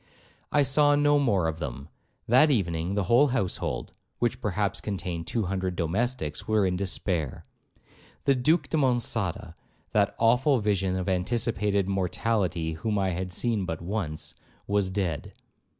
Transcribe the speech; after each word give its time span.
'I 0.51 0.63
saw 0.63 0.95
no 0.95 1.19
more 1.19 1.47
of 1.47 1.59
them,—that 1.59 2.49
evening 2.49 2.95
the 2.95 3.03
whole 3.03 3.27
household, 3.27 3.91
which 4.17 4.41
perhaps 4.41 4.81
contain 4.81 5.23
two 5.23 5.43
hundred 5.43 5.75
domestics, 5.75 6.47
were 6.47 6.65
in 6.65 6.75
despair. 6.75 7.45
The 8.25 8.33
Duke 8.33 8.67
de 8.67 8.77
Monçada, 8.77 9.53
that 9.91 10.15
awful 10.17 10.59
vision 10.59 10.95
of 10.95 11.07
anticipated 11.07 11.87
mortality 11.87 12.73
whom 12.73 12.97
I 12.97 13.11
had 13.11 13.31
seen 13.31 13.63
but 13.65 13.79
once, 13.79 14.33
was 14.65 14.89
dead. 14.89 15.33